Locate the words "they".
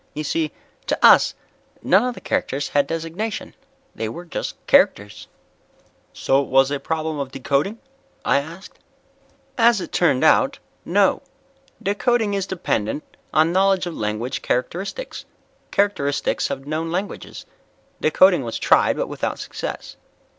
3.93-4.09